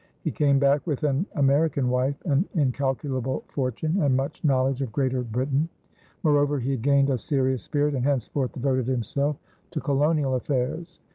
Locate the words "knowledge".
4.43-4.81